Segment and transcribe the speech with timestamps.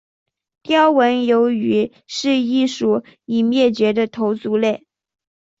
[0.63, 4.87] 雕纹鱿鱼是一属已灭绝的头足类。